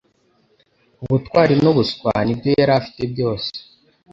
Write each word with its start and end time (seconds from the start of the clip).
Ubutwari 1.03 1.53
nubuswa 1.63 2.11
nibyo 2.25 2.49
yari 2.59 2.73
afite 2.79 3.01
byose. 3.13 3.51